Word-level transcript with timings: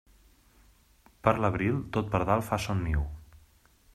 Per 1.27 1.33
l'abril, 1.43 1.77
tot 1.97 2.11
pardal 2.15 2.43
fa 2.49 2.61
son 2.67 2.85
niu. 2.89 3.07